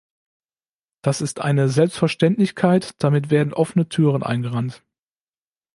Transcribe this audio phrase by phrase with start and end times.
[1.03, 4.81] Das ist eine Selbstverständlichkeit, damit werden offene Türen eingerannt.